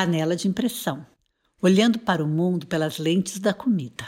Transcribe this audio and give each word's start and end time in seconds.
Panela 0.00 0.36
de 0.36 0.46
impressão. 0.46 1.04
Olhando 1.60 1.98
para 1.98 2.22
o 2.22 2.28
mundo 2.28 2.68
pelas 2.68 2.98
lentes 2.98 3.40
da 3.40 3.52
comida. 3.52 4.04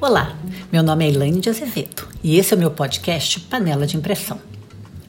Olá, 0.00 0.36
meu 0.72 0.82
nome 0.82 1.04
é 1.04 1.10
Elaine 1.10 1.40
de 1.40 1.48
Azevedo 1.48 2.08
e 2.24 2.36
esse 2.36 2.52
é 2.52 2.56
o 2.56 2.58
meu 2.58 2.72
podcast 2.72 3.38
Panela 3.42 3.86
de 3.86 3.96
Impressão. 3.96 4.40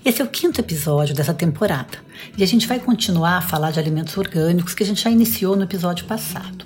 Esse 0.05 0.21
é 0.21 0.23
o 0.23 0.30
quinto 0.30 0.62
episódio 0.62 1.16
dessa 1.16 1.34
temporada 1.34 1.98
e 2.38 2.43
a 2.43 2.48
gente 2.48 2.68
vai 2.68 2.80
continuar 2.80 3.38
a 3.38 3.41
falar 3.41 3.71
de 3.71 3.80
alimentos 3.80 4.16
orgânicos 4.20 4.75
que 4.75 4.84
a 4.84 4.86
gente 4.86 5.02
já 5.02 5.09
iniciou 5.09 5.55
no 5.55 5.64
episódio 5.64 6.05
passado. 6.05 6.64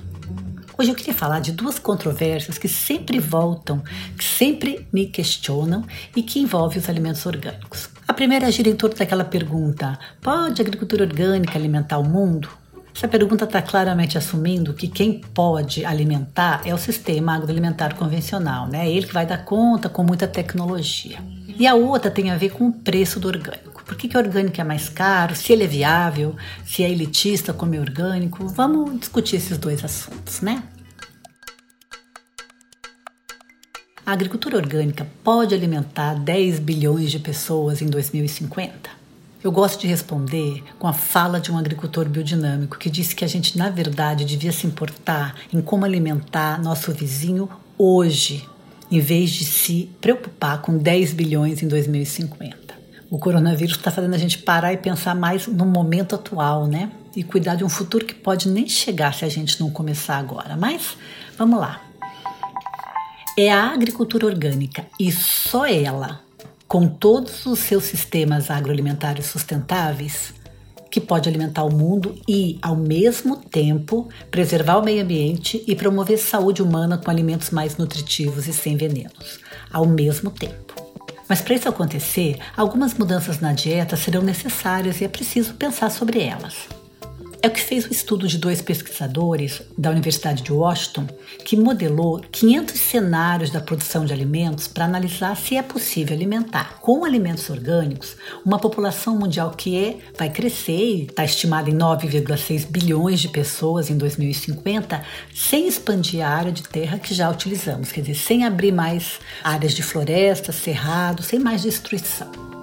Hoje 0.80 0.92
eu 0.92 0.96
queria 0.96 1.14
falar 1.14 1.42
de 1.42 1.52
duas 1.52 1.78
controvérsias 1.78 2.58
que 2.58 2.70
sempre 2.70 3.20
voltam, 3.20 3.84
que 4.18 4.24
sempre 4.24 4.88
me 4.94 5.08
questionam 5.08 5.84
e 6.16 6.24
que 6.24 6.40
envolvem 6.40 6.80
os 6.80 6.88
alimentos 6.88 7.26
orgânicos. 7.26 7.90
A 8.08 8.14
primeira 8.14 8.50
gira 8.50 8.70
em 8.70 8.78
torno 8.78 8.96
daquela 8.96 9.26
pergunta: 9.26 10.00
pode 10.22 10.62
a 10.62 10.64
agricultura 10.64 11.04
orgânica 11.04 11.60
alimentar 11.60 11.98
o 11.98 12.06
mundo? 12.06 12.48
Essa 12.96 13.10
pergunta 13.10 13.44
está 13.44 13.62
claramente 13.62 14.18
assumindo 14.18 14.74
que 14.74 14.88
quem 14.88 15.20
pode 15.20 15.84
alimentar 15.84 16.62
é 16.64 16.74
o 16.74 16.78
sistema 16.78 17.36
agroalimentar 17.36 17.96
convencional, 17.96 18.66
né? 18.66 18.90
Ele 18.90 19.06
que 19.06 19.14
vai 19.14 19.26
dar 19.26 19.44
conta 19.44 19.90
com 19.90 20.02
muita 20.02 20.30
tecnologia. 20.30 21.20
E 21.58 21.68
a 21.68 21.76
outra 21.76 22.10
tem 22.10 22.32
a 22.32 22.38
ver 22.38 22.52
com 22.52 22.70
o 22.70 22.72
preço 22.72 23.20
do 23.20 23.28
orgânico. 23.28 23.79
Por 23.90 23.98
que, 23.98 24.08
que 24.08 24.16
orgânico 24.16 24.62
é 24.62 24.64
mais 24.64 24.88
caro? 24.88 25.36
Se 25.36 25.52
ele 25.52 25.64
é 25.64 25.68
viável? 25.68 26.36
Se 26.64 26.84
é 26.84 26.92
elitista 26.92 27.52
comer 27.52 27.80
orgânico? 27.80 28.48
Vamos 28.48 29.00
discutir 29.00 29.38
esses 29.38 29.58
dois 29.58 29.84
assuntos, 29.84 30.42
né? 30.42 30.62
A 34.06 34.12
agricultura 34.12 34.58
orgânica 34.58 35.08
pode 35.24 35.56
alimentar 35.56 36.14
10 36.14 36.60
bilhões 36.60 37.10
de 37.10 37.18
pessoas 37.18 37.82
em 37.82 37.88
2050? 37.88 38.92
Eu 39.44 39.52
gosto 39.52 39.82
de 39.82 39.88
responder 39.88 40.64
com 40.78 40.86
a 40.86 40.94
fala 40.94 41.40
de 41.42 41.52
um 41.52 41.58
agricultor 41.58 42.08
biodinâmico 42.08 42.78
que 42.78 42.92
disse 42.92 43.16
que 43.16 43.26
a 43.26 43.28
gente, 43.28 43.58
na 43.58 43.72
verdade, 43.72 44.24
devia 44.24 44.52
se 44.52 44.68
importar 44.68 45.36
em 45.52 45.62
como 45.62 45.84
alimentar 45.84 46.62
nosso 46.62 46.94
vizinho 46.94 47.50
hoje, 47.76 48.48
em 48.92 49.00
vez 49.00 49.32
de 49.32 49.46
se 49.46 49.90
preocupar 50.00 50.62
com 50.62 50.78
10 50.78 51.14
bilhões 51.14 51.64
em 51.64 51.68
2050. 51.68 52.59
O 53.10 53.18
coronavírus 53.18 53.76
está 53.76 53.90
fazendo 53.90 54.14
a 54.14 54.20
gente 54.20 54.38
parar 54.38 54.72
e 54.72 54.78
pensar 54.78 55.16
mais 55.16 55.48
no 55.48 55.66
momento 55.66 56.14
atual, 56.14 56.68
né? 56.68 56.92
E 57.16 57.24
cuidar 57.24 57.56
de 57.56 57.64
um 57.64 57.70
futuro 57.70 58.06
que 58.06 58.14
pode 58.14 58.48
nem 58.48 58.68
chegar 58.68 59.14
se 59.16 59.26
a 59.26 59.30
gente 59.30 59.60
não 59.60 59.72
começar 59.72 60.18
agora. 60.18 60.56
Mas 60.56 60.96
vamos 61.36 61.60
lá. 61.60 61.82
É 63.36 63.52
a 63.52 63.74
agricultura 63.74 64.28
orgânica 64.28 64.86
e 65.00 65.12
só 65.12 65.66
ela, 65.66 66.22
com 66.68 66.88
todos 66.88 67.48
os 67.48 67.58
seus 67.60 67.86
sistemas 67.86 68.52
agroalimentares 68.52 69.26
sustentáveis, 69.26 70.34
que 70.92 71.02
pode 71.02 71.28
alimentar 71.28 71.64
o 71.64 71.74
mundo 71.74 72.16
e, 72.28 72.60
ao 72.62 72.76
mesmo 72.76 73.38
tempo, 73.38 74.08
preservar 74.30 74.78
o 74.78 74.84
meio 74.84 75.02
ambiente 75.02 75.64
e 75.68 75.76
promover 75.76 76.18
saúde 76.18 76.62
humana 76.62 76.98
com 76.98 77.10
alimentos 77.10 77.50
mais 77.50 77.78
nutritivos 77.78 78.48
e 78.48 78.54
sem 78.54 78.76
venenos, 78.76 79.40
ao 79.72 79.86
mesmo 79.86 80.30
tempo. 80.30 80.79
Mas 81.30 81.42
para 81.42 81.54
isso 81.54 81.70
acontecer, 81.70 82.40
algumas 82.58 82.96
mudanças 82.96 83.40
na 83.40 83.54
dieta 83.54 83.96
serão 83.96 84.24
necessárias 84.24 85.00
e 85.00 85.06
é 85.06 85.08
preciso 85.08 85.54
pensar 85.54 85.92
sobre 85.92 86.24
elas. 86.24 86.68
É 87.42 87.48
o 87.48 87.52
que 87.52 87.62
fez 87.62 87.86
o 87.86 87.92
estudo 87.92 88.28
de 88.28 88.38
dois 88.38 88.62
pesquisadores 88.62 89.62
da 89.78 89.90
Universidade 89.90 90.44
de 90.44 90.52
Washington, 90.52 91.08
que 91.46 91.56
modelou 91.56 92.20
500 92.32 92.78
cenários 92.78 93.50
da 93.50 93.62
produção 93.62 94.04
de 94.04 94.12
alimentos 94.12 94.68
para 94.68 94.84
analisar 94.84 95.38
se 95.38 95.56
é 95.56 95.62
possível 95.62 96.14
alimentar 96.14 96.80
com 96.82 97.06
alimentos 97.06 97.50
orgânicos 97.50 98.18
uma 98.46 98.60
população 98.60 99.18
mundial 99.18 99.52
que 99.52 99.78
é, 99.78 99.98
vai 100.18 100.30
crescer 100.30 100.74
e 100.74 101.04
está 101.04 101.24
estimada 101.24 101.70
em 101.70 101.78
9,6 101.78 102.68
bilhões 102.70 103.22
de 103.22 103.30
pessoas 103.30 103.90
em 103.90 103.98
2050, 103.98 105.02
sem 105.34 105.66
expandir 105.66 106.22
a 106.22 106.30
área 106.30 106.52
de 106.52 106.64
terra 106.64 107.00
que 107.00 107.14
já 107.14 107.30
utilizamos, 107.32 107.90
quer 107.94 108.02
dizer, 108.02 108.16
sem 108.16 108.46
abrir 108.46 108.74
mais 108.74 109.18
áreas 109.42 109.74
de 109.74 109.82
floresta, 109.82 110.52
cerrado, 110.52 111.24
sem 111.24 111.40
mais 111.40 111.62
destruição. 111.62 112.59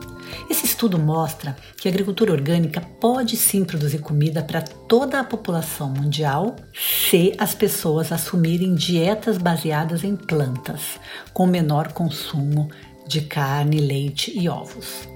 Esse 0.48 0.64
estudo 0.64 0.98
mostra 0.98 1.56
que 1.76 1.88
a 1.88 1.90
agricultura 1.90 2.32
orgânica 2.32 2.80
pode 2.80 3.36
sim 3.36 3.64
produzir 3.64 3.98
comida 3.98 4.42
para 4.42 4.62
toda 4.62 5.18
a 5.18 5.24
população 5.24 5.90
mundial 5.90 6.54
se 6.72 7.34
as 7.36 7.54
pessoas 7.54 8.12
assumirem 8.12 8.74
dietas 8.74 9.38
baseadas 9.38 10.04
em 10.04 10.14
plantas, 10.14 11.00
com 11.32 11.46
menor 11.46 11.92
consumo 11.92 12.70
de 13.08 13.22
carne, 13.22 13.80
leite 13.80 14.32
e 14.38 14.48
ovos. 14.48 15.08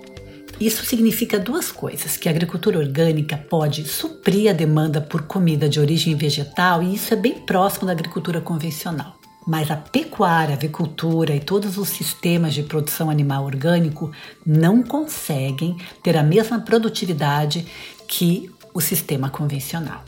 Isso 0.60 0.84
significa 0.84 1.38
duas 1.38 1.70
coisas: 1.72 2.16
que 2.16 2.28
a 2.28 2.32
agricultura 2.32 2.78
orgânica 2.78 3.36
pode 3.36 3.84
suprir 3.84 4.50
a 4.50 4.52
demanda 4.52 5.00
por 5.00 5.22
comida 5.22 5.68
de 5.68 5.80
origem 5.80 6.14
vegetal, 6.14 6.82
e 6.82 6.94
isso 6.94 7.14
é 7.14 7.16
bem 7.16 7.34
próximo 7.34 7.86
da 7.86 7.92
agricultura 7.92 8.40
convencional. 8.40 9.19
Mas 9.46 9.70
a 9.70 9.76
pecuária, 9.76 10.54
a 10.54 10.56
avicultura 10.56 11.34
e 11.34 11.40
todos 11.40 11.78
os 11.78 11.88
sistemas 11.88 12.54
de 12.54 12.62
produção 12.62 13.08
animal 13.08 13.44
orgânico 13.44 14.12
não 14.44 14.82
conseguem 14.82 15.76
ter 16.02 16.16
a 16.16 16.22
mesma 16.22 16.60
produtividade 16.60 17.66
que 18.06 18.50
o 18.74 18.80
sistema 18.80 19.30
convencional. 19.30 20.04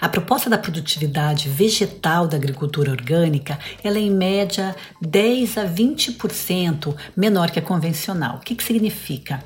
A 0.00 0.08
proposta 0.08 0.50
da 0.50 0.58
produtividade 0.58 1.48
vegetal 1.48 2.26
da 2.26 2.36
agricultura 2.36 2.90
orgânica 2.90 3.58
ela 3.82 3.96
é 3.96 4.02
em 4.02 4.10
média 4.10 4.74
10 5.00 5.58
a 5.58 5.66
20% 5.66 6.94
menor 7.16 7.50
que 7.50 7.58
a 7.58 7.62
convencional. 7.62 8.36
O 8.36 8.40
que, 8.40 8.54
que 8.54 8.64
significa? 8.64 9.42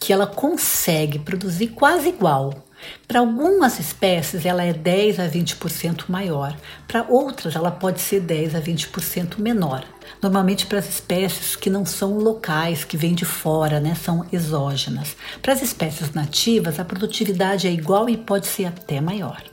Que 0.00 0.12
ela 0.12 0.26
consegue 0.26 1.18
produzir 1.18 1.68
quase 1.68 2.08
igual 2.08 2.64
para 3.06 3.20
algumas 3.20 3.78
espécies, 3.78 4.46
ela 4.46 4.62
é 4.62 4.72
10 4.72 5.20
a 5.20 5.28
20% 5.28 6.04
maior. 6.08 6.56
Para 6.88 7.06
outras, 7.08 7.54
ela 7.54 7.70
pode 7.70 8.00
ser 8.00 8.20
10 8.20 8.54
a 8.54 8.60
20% 8.60 9.38
menor. 9.38 9.84
Normalmente 10.20 10.66
para 10.66 10.78
as 10.78 10.88
espécies 10.88 11.56
que 11.56 11.70
não 11.70 11.84
são 11.84 12.18
locais, 12.18 12.84
que 12.84 12.96
vêm 12.96 13.14
de 13.14 13.24
fora, 13.24 13.80
né, 13.80 13.94
são 13.94 14.26
exógenas. 14.32 15.16
Para 15.40 15.52
as 15.52 15.62
espécies 15.62 16.12
nativas, 16.12 16.78
a 16.78 16.84
produtividade 16.84 17.66
é 17.66 17.70
igual 17.70 18.08
e 18.08 18.16
pode 18.16 18.46
ser 18.46 18.66
até 18.66 19.00
maior. 19.00 19.51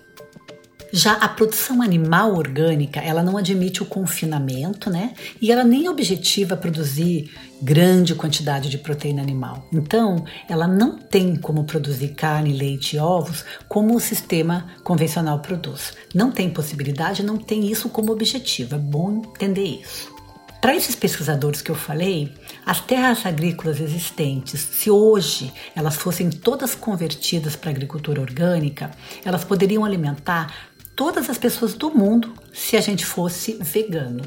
Já 0.92 1.14
a 1.14 1.28
produção 1.28 1.82
animal 1.82 2.34
orgânica, 2.36 3.00
ela 3.00 3.22
não 3.22 3.38
admite 3.38 3.84
o 3.84 3.86
confinamento, 3.86 4.90
né? 4.90 5.14
E 5.40 5.52
ela 5.52 5.64
nem 5.64 5.88
objetiva 5.88 6.58
produzir 6.58 7.32
grande 7.62 8.16
quantidade 8.16 8.70
de 8.70 8.78
proteína 8.78 9.22
animal. 9.22 9.68
Então, 9.72 10.26
ela 10.48 10.68
não 10.68 10.98
tem 10.98 11.36
como 11.36 11.64
produzir 11.64 12.10
carne, 12.10 12.54
leite 12.54 12.96
e 12.96 13.00
ovos 13.00 13.46
como 13.68 13.96
o 13.96 14.00
sistema 14.00 14.68
convencional 14.84 15.40
produz. 15.40 15.94
Não 16.14 16.32
tem 16.32 16.50
possibilidade, 16.50 17.24
não 17.24 17.38
tem 17.38 17.70
isso 17.70 17.90
como 17.90 18.12
objetivo. 18.12 18.76
É 18.76 18.80
bom 18.80 19.22
entender 19.36 19.66
isso. 19.66 20.20
Para 20.62 20.76
esses 20.76 20.94
pesquisadores 20.94 21.62
que 21.62 21.72
eu 21.72 21.76
falei, 21.76 22.34
as 22.66 22.82
terras 22.82 23.26
agrícolas 23.26 23.80
existentes, 23.80 24.60
se 24.60 24.92
hoje 24.92 25.54
elas 25.74 25.96
fossem 25.96 26.30
todas 26.30 26.76
convertidas 26.76 27.56
para 27.56 27.70
agricultura 27.70 28.20
orgânica, 28.20 28.92
elas 29.24 29.46
poderiam 29.46 29.86
alimentar 29.86 30.69
todas 31.00 31.30
as 31.30 31.38
pessoas 31.38 31.74
do 31.76 31.90
mundo 31.90 32.34
se 32.52 32.76
a 32.76 32.82
gente 32.82 33.06
fosse 33.06 33.54
vegano. 33.62 34.22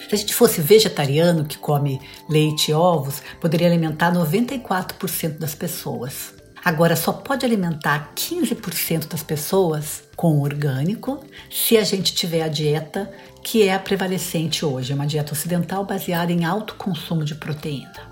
Se 0.00 0.12
a 0.12 0.16
gente 0.16 0.34
fosse 0.34 0.60
vegetariano, 0.60 1.44
que 1.44 1.56
come 1.56 2.00
leite 2.28 2.72
e 2.72 2.74
ovos, 2.74 3.22
poderia 3.40 3.68
alimentar 3.68 4.12
94% 4.12 5.38
das 5.38 5.54
pessoas. 5.54 6.34
Agora, 6.64 6.96
só 6.96 7.12
pode 7.12 7.46
alimentar 7.46 8.12
15% 8.16 9.06
das 9.06 9.22
pessoas 9.22 10.02
com 10.16 10.40
orgânico 10.40 11.24
se 11.48 11.76
a 11.76 11.84
gente 11.84 12.12
tiver 12.12 12.42
a 12.42 12.48
dieta 12.48 13.08
que 13.40 13.62
é 13.62 13.72
a 13.72 13.78
prevalecente 13.78 14.66
hoje, 14.66 14.90
é 14.90 14.96
uma 14.96 15.06
dieta 15.06 15.32
ocidental 15.32 15.84
baseada 15.84 16.32
em 16.32 16.44
alto 16.44 16.74
consumo 16.74 17.24
de 17.24 17.36
proteína. 17.36 18.10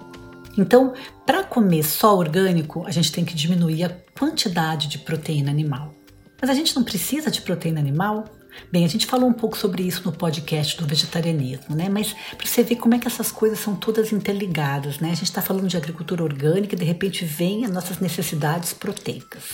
Então, 0.56 0.92
para 1.26 1.42
comer 1.42 1.82
só 1.82 2.16
orgânico, 2.16 2.86
a 2.86 2.92
gente 2.92 3.10
tem 3.10 3.24
que 3.24 3.34
diminuir 3.34 3.82
a 3.82 3.96
quantidade 4.16 4.86
de 4.86 4.98
proteína 4.98 5.50
animal. 5.50 5.92
Mas 6.42 6.50
a 6.50 6.54
gente 6.54 6.74
não 6.74 6.82
precisa 6.82 7.30
de 7.30 7.40
proteína 7.40 7.78
animal? 7.78 8.24
Bem, 8.70 8.84
a 8.84 8.88
gente 8.88 9.06
falou 9.06 9.28
um 9.28 9.32
pouco 9.32 9.56
sobre 9.56 9.84
isso 9.84 10.02
no 10.04 10.10
podcast 10.10 10.76
do 10.76 10.84
vegetarianismo, 10.84 11.76
né? 11.76 11.88
Mas 11.88 12.16
para 12.36 12.44
você 12.44 12.64
ver 12.64 12.74
como 12.76 12.96
é 12.96 12.98
que 12.98 13.06
essas 13.06 13.30
coisas 13.30 13.60
são 13.60 13.76
todas 13.76 14.12
interligadas, 14.12 14.98
né? 14.98 15.12
A 15.12 15.14
gente 15.14 15.26
está 15.26 15.40
falando 15.40 15.68
de 15.68 15.76
agricultura 15.76 16.24
orgânica 16.24 16.74
e 16.74 16.78
de 16.78 16.84
repente 16.84 17.24
vem 17.24 17.64
as 17.64 17.70
nossas 17.70 18.00
necessidades 18.00 18.72
proteicas. 18.72 19.44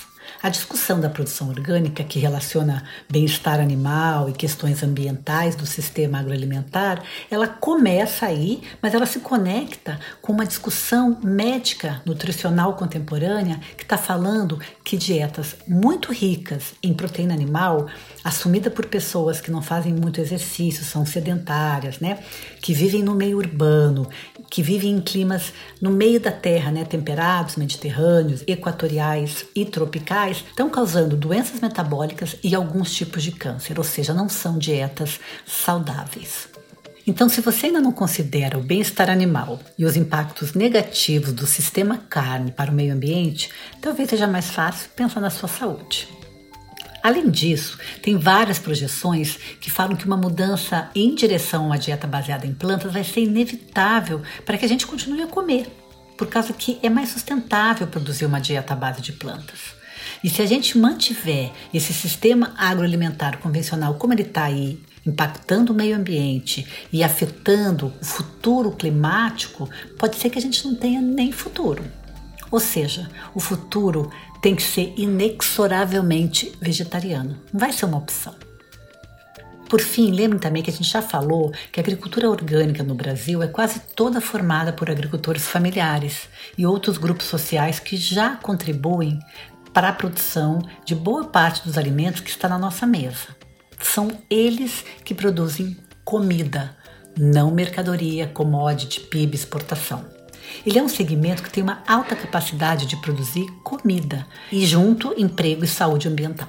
A 0.40 0.50
discussão 0.50 1.00
da 1.00 1.11
produção 1.11 1.49
orgânica, 1.49 2.05
que 2.05 2.20
relaciona 2.20 2.85
bem-estar 3.11 3.58
animal 3.58 4.29
e 4.29 4.32
questões 4.32 4.85
ambientais 4.85 5.56
do 5.56 5.67
sistema 5.67 6.20
agroalimentar, 6.20 7.02
ela 7.29 7.49
começa 7.49 8.26
aí, 8.26 8.62
mas 8.81 8.94
ela 8.94 9.05
se 9.05 9.19
conecta 9.19 9.99
com 10.23 10.32
uma 10.32 10.46
discussão 10.46 11.19
médica 11.25 12.00
nutricional 12.06 12.75
contemporânea 12.75 13.58
que 13.76 13.82
está 13.82 13.99
falando 13.99 14.61
que 14.85 14.96
dietas 14.96 15.56
muito 15.67 16.12
ricas 16.12 16.75
em 16.82 16.94
proteína 16.94 17.35
animal, 17.35 17.88
assumida 18.23 18.70
por 18.70 18.87
pessoas 18.87 19.40
que 19.40 19.50
não 19.50 19.61
fazem 19.61 19.93
muito 19.93 20.20
exercício, 20.20 20.85
são 20.85 21.05
sedentárias, 21.05 21.99
né, 21.99 22.19
que 22.61 22.73
vivem 22.73 23.02
no 23.02 23.14
meio 23.14 23.38
urbano, 23.38 24.08
que 24.50 24.62
vivem 24.62 24.93
em 24.93 25.00
climas 25.00 25.52
no 25.81 25.90
meio 25.90 26.20
da 26.20 26.32
terra, 26.32 26.70
né, 26.70 26.85
temperados, 26.85 27.56
mediterrâneos, 27.56 28.43
equatoriais 28.46 29.44
e 29.55 29.64
tropicais, 29.64 30.28
estão 30.31 30.69
causando 30.69 31.17
doenças 31.17 31.61
metabólicas 31.61 32.37
e 32.43 32.55
alguns 32.55 32.95
tipos 32.95 33.23
de 33.23 33.33
câncer, 33.33 33.79
ou 33.79 33.85
seja, 33.85 34.15
não 34.15 34.29
são 34.29 34.59
dietas 34.59 35.19
saudáveis. 35.47 36.49
Então, 37.07 37.27
se 37.27 37.41
você 37.41 37.67
ainda 37.67 37.81
não 37.81 37.91
considera 37.91 38.59
o 38.59 38.63
bem-estar 38.63 39.09
animal 39.09 39.59
e 39.79 39.87
os 39.87 39.97
impactos 39.97 40.53
negativos 40.53 41.33
do 41.33 41.47
sistema 41.47 41.97
carne 41.97 42.53
para 42.53 42.71
o 42.71 42.75
meio 42.75 42.93
ambiente, 42.93 43.51
talvez 43.81 44.11
seja 44.11 44.27
mais 44.27 44.51
fácil 44.51 44.91
pensar 44.95 45.21
na 45.21 45.31
sua 45.31 45.49
saúde. 45.49 46.07
Além 47.03 47.31
disso, 47.31 47.79
tem 48.03 48.19
várias 48.19 48.59
projeções 48.59 49.39
que 49.59 49.71
falam 49.71 49.97
que 49.97 50.05
uma 50.05 50.19
mudança 50.19 50.91
em 50.95 51.15
direção 51.15 51.63
a 51.63 51.67
uma 51.69 51.79
dieta 51.79 52.07
baseada 52.07 52.47
em 52.47 52.53
plantas 52.53 52.93
vai 52.93 53.03
ser 53.03 53.21
inevitável 53.21 54.21
para 54.45 54.59
que 54.59 54.67
a 54.67 54.69
gente 54.69 54.87
continue 54.87 55.23
a 55.23 55.27
comer, 55.27 55.67
por 56.19 56.27
causa 56.27 56.53
que 56.53 56.79
é 56.83 56.91
mais 56.91 57.09
sustentável 57.09 57.87
produzir 57.87 58.27
uma 58.27 58.41
dieta 58.41 58.75
à 58.75 58.77
base 58.77 59.01
de 59.01 59.13
plantas. 59.15 59.78
E 60.23 60.29
se 60.29 60.43
a 60.43 60.47
gente 60.47 60.76
mantiver 60.76 61.53
esse 61.73 61.93
sistema 61.93 62.53
agroalimentar 62.56 63.38
convencional 63.38 63.94
como 63.94 64.12
ele 64.12 64.23
está 64.23 64.44
aí, 64.44 64.81
impactando 65.06 65.73
o 65.73 65.76
meio 65.76 65.97
ambiente 65.97 66.67
e 66.93 67.03
afetando 67.03 67.93
o 68.00 68.05
futuro 68.05 68.73
climático, 68.73 69.69
pode 69.99 70.17
ser 70.17 70.31
que 70.31 70.38
a 70.38 70.43
gente 70.43 70.67
não 70.67 70.75
tenha 70.75 71.00
nem 71.00 71.32
futuro. 71.32 71.85
Ou 72.50 72.61
seja, 72.61 73.09
o 73.35 73.41
futuro 73.41 74.11
tem 74.41 74.55
que 74.55 74.62
ser 74.62 74.94
inexoravelmente 74.97 76.53
vegetariano. 76.61 77.37
Não 77.53 77.61
vai 77.61 77.73
ser 77.73 77.85
uma 77.85 77.99
opção. 77.99 78.35
Por 79.69 79.82
fim, 79.82 80.11
lembrem 80.11 80.41
também 80.41 80.62
que 80.62 80.71
a 80.71 80.73
gente 80.73 80.88
já 80.88 81.03
falou 81.03 81.53
que 81.71 81.79
a 81.79 81.82
agricultura 81.82 82.31
orgânica 82.31 82.82
no 82.82 82.94
Brasil 82.94 83.43
é 83.43 83.47
quase 83.47 83.81
toda 83.94 84.19
formada 84.19 84.73
por 84.73 84.91
agricultores 84.91 85.47
familiares 85.47 86.26
e 86.56 86.64
outros 86.64 86.97
grupos 86.97 87.26
sociais 87.26 87.79
que 87.79 87.94
já 87.94 88.37
contribuem 88.37 89.19
para 89.79 89.91
a 89.91 89.93
produção 89.93 90.61
de 90.85 90.93
boa 90.93 91.27
parte 91.27 91.63
dos 91.63 91.79
alimentos 91.79 92.21
que 92.21 92.31
está 92.31 92.49
na 92.49 92.59
nossa 92.59 92.85
mesa. 92.85 93.29
São 93.81 94.11
eles 94.29 94.85
que 95.05 95.15
produzem 95.15 95.77
comida, 96.05 96.77
não 97.17 97.53
mercadoria, 97.53 98.27
commodity, 98.27 98.99
PIB, 99.03 99.37
exportação. 99.37 100.05
Ele 100.67 100.81
é 100.81 100.83
um 100.83 100.89
segmento 100.89 101.45
que 101.45 101.51
tem 101.53 101.63
uma 101.63 101.81
alta 101.87 102.17
capacidade 102.17 102.87
de 102.87 102.97
produzir 102.97 103.47
comida 103.63 104.27
e, 104.51 104.67
junto, 104.67 105.15
emprego 105.17 105.65
e 105.65 105.69
saúde 105.69 106.09
ambiental. 106.09 106.49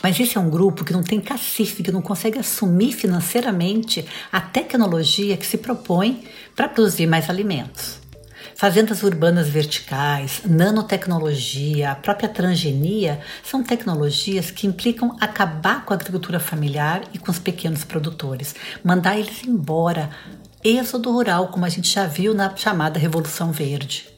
Mas 0.00 0.20
esse 0.20 0.38
é 0.38 0.40
um 0.40 0.48
grupo 0.48 0.84
que 0.84 0.92
não 0.92 1.02
tem 1.02 1.20
cacife, 1.20 1.82
que 1.82 1.90
não 1.90 2.00
consegue 2.00 2.38
assumir 2.38 2.92
financeiramente 2.92 4.06
a 4.30 4.40
tecnologia 4.40 5.36
que 5.36 5.46
se 5.46 5.58
propõe 5.58 6.22
para 6.54 6.68
produzir 6.68 7.08
mais 7.08 7.28
alimentos. 7.28 8.01
Fazendas 8.54 9.02
urbanas 9.02 9.48
verticais, 9.48 10.42
nanotecnologia, 10.44 11.90
a 11.90 11.94
própria 11.94 12.28
transgenia 12.28 13.20
são 13.42 13.62
tecnologias 13.62 14.50
que 14.50 14.66
implicam 14.66 15.16
acabar 15.20 15.84
com 15.84 15.92
a 15.92 15.96
agricultura 15.96 16.38
familiar 16.38 17.02
e 17.12 17.18
com 17.18 17.30
os 17.30 17.38
pequenos 17.38 17.82
produtores, 17.82 18.54
mandar 18.84 19.18
eles 19.18 19.42
embora 19.44 20.10
êxodo 20.62 21.10
rural, 21.10 21.48
como 21.48 21.64
a 21.64 21.68
gente 21.68 21.92
já 21.92 22.06
viu 22.06 22.34
na 22.34 22.54
chamada 22.56 22.98
Revolução 22.98 23.50
Verde. 23.50 24.08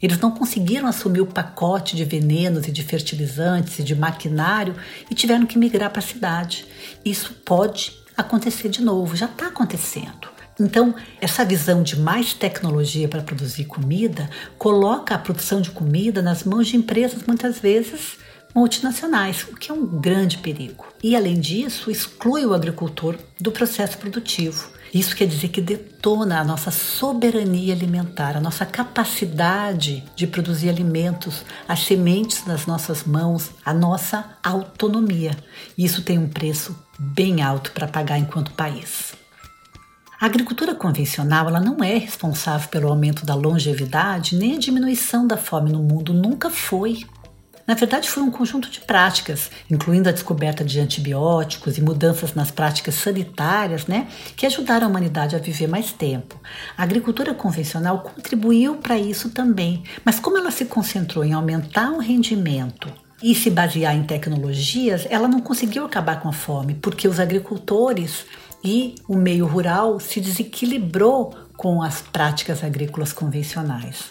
Eles 0.00 0.18
não 0.20 0.30
conseguiram 0.30 0.86
assumir 0.86 1.20
o 1.20 1.26
pacote 1.26 1.96
de 1.96 2.04
venenos 2.04 2.68
e 2.68 2.72
de 2.72 2.84
fertilizantes 2.84 3.80
e 3.80 3.82
de 3.82 3.96
maquinário 3.96 4.76
e 5.10 5.14
tiveram 5.14 5.44
que 5.44 5.58
migrar 5.58 5.90
para 5.90 5.98
a 5.98 6.06
cidade. 6.06 6.66
Isso 7.04 7.34
pode 7.44 7.98
acontecer 8.16 8.68
de 8.68 8.80
novo, 8.80 9.16
já 9.16 9.26
está 9.26 9.48
acontecendo. 9.48 10.37
Então, 10.60 10.94
essa 11.20 11.44
visão 11.44 11.82
de 11.82 11.98
mais 11.98 12.34
tecnologia 12.34 13.08
para 13.08 13.22
produzir 13.22 13.64
comida 13.64 14.28
coloca 14.58 15.14
a 15.14 15.18
produção 15.18 15.60
de 15.60 15.70
comida 15.70 16.20
nas 16.20 16.42
mãos 16.42 16.66
de 16.66 16.76
empresas 16.76 17.22
muitas 17.26 17.60
vezes 17.60 18.18
multinacionais, 18.54 19.44
o 19.44 19.56
que 19.56 19.70
é 19.70 19.74
um 19.74 19.86
grande 19.86 20.38
perigo. 20.38 20.86
E, 21.02 21.14
além 21.14 21.38
disso, 21.38 21.90
exclui 21.90 22.44
o 22.44 22.54
agricultor 22.54 23.16
do 23.40 23.52
processo 23.52 23.96
produtivo. 23.98 24.70
Isso 24.92 25.14
quer 25.14 25.26
dizer 25.26 25.48
que 25.48 25.60
detona 25.60 26.40
a 26.40 26.44
nossa 26.44 26.70
soberania 26.70 27.74
alimentar, 27.74 28.36
a 28.36 28.40
nossa 28.40 28.64
capacidade 28.64 30.02
de 30.16 30.26
produzir 30.26 30.70
alimentos, 30.70 31.44
as 31.68 31.80
sementes 31.80 32.46
nas 32.46 32.66
nossas 32.66 33.04
mãos, 33.04 33.50
a 33.64 33.74
nossa 33.74 34.24
autonomia. 34.42 35.36
Isso 35.76 36.02
tem 36.02 36.18
um 36.18 36.28
preço 36.28 36.76
bem 36.98 37.42
alto 37.42 37.70
para 37.72 37.86
pagar 37.86 38.18
enquanto 38.18 38.50
país. 38.52 39.17
A 40.20 40.26
agricultura 40.26 40.74
convencional 40.74 41.46
ela 41.46 41.60
não 41.60 41.82
é 41.82 41.96
responsável 41.96 42.68
pelo 42.70 42.88
aumento 42.88 43.24
da 43.24 43.36
longevidade 43.36 44.34
nem 44.34 44.56
a 44.56 44.58
diminuição 44.58 45.24
da 45.24 45.36
fome 45.36 45.70
no 45.70 45.80
mundo, 45.80 46.12
nunca 46.12 46.50
foi. 46.50 47.04
Na 47.64 47.74
verdade, 47.74 48.10
foi 48.10 48.24
um 48.24 48.30
conjunto 48.30 48.68
de 48.68 48.80
práticas, 48.80 49.48
incluindo 49.70 50.08
a 50.08 50.12
descoberta 50.12 50.64
de 50.64 50.80
antibióticos 50.80 51.78
e 51.78 51.80
mudanças 51.80 52.34
nas 52.34 52.50
práticas 52.50 52.96
sanitárias, 52.96 53.86
né, 53.86 54.08
que 54.34 54.44
ajudaram 54.44 54.88
a 54.88 54.90
humanidade 54.90 55.36
a 55.36 55.38
viver 55.38 55.68
mais 55.68 55.92
tempo. 55.92 56.40
A 56.76 56.82
agricultura 56.82 57.32
convencional 57.32 58.00
contribuiu 58.00 58.74
para 58.74 58.98
isso 58.98 59.30
também, 59.30 59.84
mas 60.04 60.18
como 60.18 60.36
ela 60.36 60.50
se 60.50 60.64
concentrou 60.64 61.24
em 61.24 61.32
aumentar 61.32 61.92
o 61.92 62.00
rendimento 62.00 62.92
e 63.22 63.36
se 63.36 63.50
basear 63.50 63.94
em 63.94 64.02
tecnologias, 64.02 65.06
ela 65.10 65.28
não 65.28 65.40
conseguiu 65.40 65.84
acabar 65.84 66.20
com 66.20 66.28
a 66.28 66.32
fome, 66.32 66.74
porque 66.74 67.06
os 67.06 67.20
agricultores 67.20 68.24
e 68.62 68.94
o 69.06 69.16
meio 69.16 69.46
rural 69.46 70.00
se 70.00 70.20
desequilibrou 70.20 71.34
com 71.56 71.82
as 71.82 72.00
práticas 72.00 72.62
agrícolas 72.62 73.12
convencionais. 73.12 74.10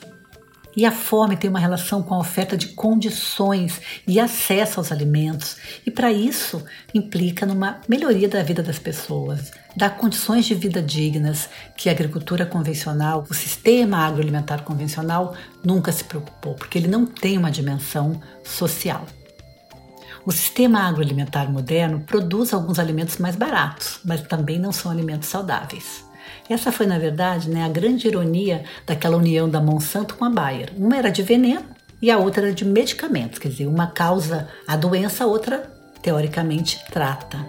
E 0.78 0.86
a 0.86 0.92
fome 0.92 1.36
tem 1.36 1.50
uma 1.50 1.58
relação 1.58 2.04
com 2.04 2.14
a 2.14 2.20
oferta 2.20 2.56
de 2.56 2.68
condições 2.68 3.82
e 4.08 4.20
acesso 4.20 4.80
aos 4.80 4.92
alimentos, 4.92 5.58
e 5.84 5.90
para 5.90 6.12
isso 6.12 6.64
implica 6.94 7.48
numa 7.48 7.82
melhoria 7.90 8.30
da 8.30 8.44
vida 8.44 8.62
das 8.62 8.78
pessoas, 8.78 9.52
dar 9.76 9.98
condições 9.98 10.46
de 10.46 10.54
vida 10.54 10.80
dignas 10.80 11.50
que 11.76 11.90
a 11.90 11.92
agricultura 11.92 12.46
convencional, 12.46 13.26
o 13.28 13.34
sistema 13.34 14.06
agroalimentar 14.06 14.62
convencional 14.62 15.34
nunca 15.66 15.92
se 15.92 16.04
preocupou, 16.04 16.54
porque 16.54 16.78
ele 16.78 16.88
não 16.88 17.08
tem 17.08 17.40
uma 17.40 17.50
dimensão 17.50 18.22
social. 18.44 19.08
O 20.28 20.32
sistema 20.34 20.82
agroalimentar 20.82 21.50
moderno 21.50 22.02
produz 22.02 22.54
alguns 22.54 22.80
alimentos 22.80 23.16
mais 23.16 23.38
baratos, 23.38 24.02
mas 24.04 24.22
também 24.24 24.60
não 24.60 24.74
são 24.74 24.92
alimentos 24.92 25.30
saudáveis. 25.30 26.04
Essa 26.50 26.70
foi, 26.70 26.86
na 26.86 27.00
verdade, 27.00 27.50
né, 27.50 27.64
a 27.64 27.70
grande 27.70 28.10
ironia 28.10 28.66
daquela 28.86 29.16
união 29.16 29.50
da 29.50 29.62
Monsanto 29.62 30.18
com 30.18 30.26
a 30.26 30.30
Bayer. 30.30 30.74
Uma 30.76 30.98
era 30.98 31.10
de 31.10 31.24
veneno 31.24 31.64
e 32.02 32.12
a 32.12 32.18
outra 32.18 32.48
era 32.48 32.54
de 32.54 32.66
medicamentos, 32.66 33.40
quer 33.40 33.48
dizer, 33.48 33.68
uma 33.68 33.88
causa 33.88 34.50
a 34.68 34.76
doença, 34.76 35.24
a 35.24 35.28
outra, 35.28 35.72
teoricamente, 36.02 36.78
trata. 36.92 37.48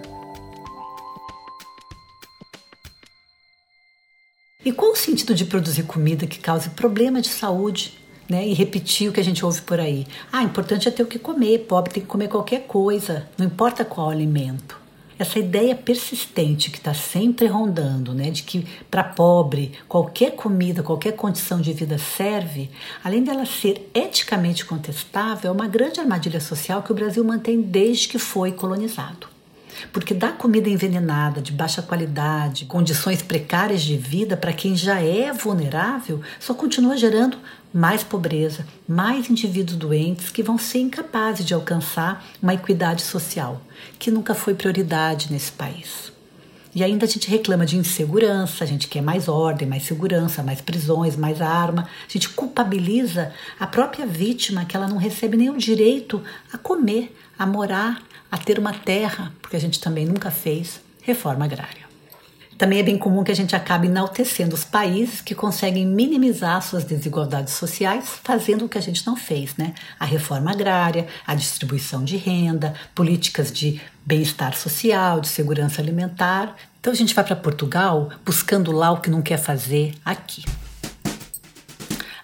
E 4.63 4.71
qual 4.71 4.93
o 4.93 4.95
sentido 4.95 5.35
de 5.35 5.43
produzir 5.43 5.83
comida 5.83 6.25
que 6.25 6.39
cause 6.39 6.69
problema 6.69 7.21
de 7.21 7.27
saúde 7.27 7.99
né, 8.29 8.47
e 8.47 8.53
repetir 8.53 9.09
o 9.09 9.13
que 9.13 9.19
a 9.19 9.23
gente 9.23 9.43
ouve 9.43 9.61
por 9.61 9.79
aí. 9.79 10.05
Ah, 10.31 10.43
importante 10.43 10.87
é 10.87 10.91
ter 10.91 11.03
o 11.03 11.07
que 11.07 11.17
comer, 11.19 11.65
pobre 11.67 11.93
tem 11.93 12.03
que 12.03 12.09
comer 12.09 12.27
qualquer 12.27 12.67
coisa, 12.67 13.27
não 13.37 13.45
importa 13.45 13.83
qual 13.83 14.09
alimento 14.09 14.79
essa 15.19 15.37
ideia 15.37 15.75
persistente 15.75 16.71
que 16.71 16.77
está 16.77 16.93
sempre 16.93 17.45
rondando, 17.45 18.13
né, 18.13 18.31
de 18.31 18.41
que 18.41 18.65
para 18.89 19.03
pobre 19.03 19.73
qualquer 19.87 20.31
comida, 20.31 20.81
qualquer 20.81 21.11
condição 21.11 21.59
de 21.59 21.73
vida 21.73 21.97
serve, 21.97 22.69
além 23.03 23.21
dela 23.21 23.45
ser 23.45 23.91
eticamente 23.93 24.65
contestável, 24.65 25.51
é 25.51 25.53
uma 25.53 25.67
grande 25.67 25.99
armadilha 25.99 26.39
social 26.39 26.81
que 26.81 26.93
o 26.93 26.95
Brasil 26.95 27.21
mantém 27.25 27.61
desde 27.61 28.07
que 28.07 28.17
foi 28.17 28.53
colonizado. 28.53 29.27
Porque 29.91 30.13
dar 30.13 30.37
comida 30.37 30.69
envenenada, 30.69 31.41
de 31.41 31.51
baixa 31.51 31.81
qualidade, 31.81 32.65
condições 32.65 33.21
precárias 33.21 33.81
de 33.81 33.97
vida 33.97 34.37
para 34.37 34.53
quem 34.53 34.75
já 34.75 34.99
é 34.99 35.31
vulnerável, 35.31 36.21
só 36.39 36.53
continua 36.53 36.97
gerando 36.97 37.37
mais 37.73 38.03
pobreza, 38.03 38.65
mais 38.87 39.29
indivíduos 39.29 39.77
doentes 39.77 40.29
que 40.29 40.43
vão 40.43 40.57
ser 40.57 40.79
incapazes 40.79 41.45
de 41.45 41.53
alcançar 41.53 42.25
uma 42.41 42.53
equidade 42.53 43.01
social, 43.01 43.61
que 43.97 44.09
nunca 44.09 44.33
foi 44.33 44.53
prioridade 44.53 45.31
nesse 45.31 45.51
país. 45.51 46.11
E 46.73 46.83
ainda 46.83 47.05
a 47.05 47.09
gente 47.09 47.29
reclama 47.29 47.65
de 47.65 47.77
insegurança, 47.77 48.63
a 48.63 48.67
gente 48.67 48.87
quer 48.87 49.01
mais 49.01 49.27
ordem, 49.27 49.67
mais 49.67 49.83
segurança, 49.83 50.43
mais 50.43 50.61
prisões, 50.61 51.15
mais 51.15 51.41
arma. 51.41 51.89
A 52.07 52.11
gente 52.11 52.29
culpabiliza 52.29 53.33
a 53.59 53.65
própria 53.65 54.05
vítima 54.05 54.65
que 54.65 54.77
ela 54.77 54.87
não 54.87 54.97
recebe 54.97 55.35
nem 55.35 55.49
o 55.49 55.57
direito 55.57 56.23
a 56.53 56.57
comer, 56.57 57.15
a 57.37 57.45
morar, 57.45 58.03
a 58.31 58.37
ter 58.37 58.59
uma 58.59 58.73
terra, 58.73 59.33
porque 59.41 59.55
a 59.55 59.59
gente 59.59 59.79
também 59.79 60.05
nunca 60.05 60.29
fez 60.31 60.79
reforma 61.01 61.45
agrária. 61.45 61.89
Também 62.59 62.79
é 62.79 62.83
bem 62.83 62.97
comum 62.97 63.23
que 63.23 63.31
a 63.31 63.35
gente 63.35 63.55
acabe 63.55 63.87
enaltecendo 63.87 64.53
os 64.53 64.65
países 64.65 65.21
que 65.21 65.33
conseguem 65.33 65.85
minimizar 65.85 66.61
suas 66.61 66.83
desigualdades 66.83 67.53
sociais, 67.53 68.19
fazendo 68.21 68.65
o 68.65 68.69
que 68.69 68.77
a 68.77 68.81
gente 68.81 69.07
não 69.07 69.15
fez, 69.15 69.55
né? 69.55 69.73
A 69.97 70.03
reforma 70.03 70.51
agrária, 70.51 71.07
a 71.25 71.33
distribuição 71.35 72.03
de 72.03 72.17
renda, 72.17 72.73
políticas 72.93 73.49
de 73.49 73.79
bem-estar 74.05 74.57
social, 74.57 75.21
de 75.21 75.29
segurança 75.29 75.81
alimentar. 75.81 76.53
Então 76.81 76.91
a 76.91 76.95
gente 76.97 77.15
vai 77.15 77.23
para 77.23 77.37
Portugal 77.37 78.09
buscando 78.25 78.73
lá 78.73 78.91
o 78.91 78.99
que 78.99 79.09
não 79.09 79.21
quer 79.21 79.37
fazer 79.37 79.95
aqui. 80.03 80.43